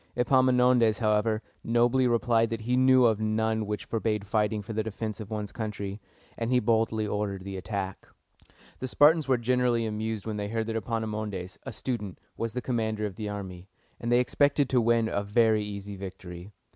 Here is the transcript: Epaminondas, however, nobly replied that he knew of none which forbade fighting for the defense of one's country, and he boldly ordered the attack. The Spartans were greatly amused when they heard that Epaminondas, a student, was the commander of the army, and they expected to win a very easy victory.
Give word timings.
Epaminondas, 0.17 0.97
however, 0.97 1.43
nobly 1.63 2.07
replied 2.07 2.49
that 2.49 2.61
he 2.61 2.75
knew 2.75 3.05
of 3.05 3.21
none 3.21 3.67
which 3.67 3.85
forbade 3.85 4.25
fighting 4.25 4.63
for 4.63 4.73
the 4.73 4.81
defense 4.81 5.19
of 5.19 5.29
one's 5.29 5.51
country, 5.51 6.01
and 6.39 6.49
he 6.49 6.59
boldly 6.59 7.05
ordered 7.05 7.43
the 7.43 7.55
attack. 7.55 8.07
The 8.79 8.87
Spartans 8.87 9.27
were 9.27 9.37
greatly 9.37 9.85
amused 9.85 10.25
when 10.25 10.37
they 10.37 10.47
heard 10.47 10.65
that 10.65 10.75
Epaminondas, 10.75 11.59
a 11.67 11.71
student, 11.71 12.17
was 12.35 12.53
the 12.53 12.63
commander 12.63 13.05
of 13.05 13.15
the 13.15 13.29
army, 13.29 13.67
and 13.99 14.11
they 14.11 14.19
expected 14.19 14.69
to 14.69 14.81
win 14.81 15.07
a 15.07 15.21
very 15.21 15.63
easy 15.63 15.95
victory. 15.95 16.51